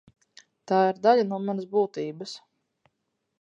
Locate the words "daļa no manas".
1.03-1.69